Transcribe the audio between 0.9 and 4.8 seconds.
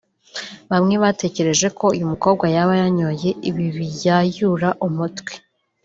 batekereje ko uyu mukobwa yaba yanyoye ibi biyayura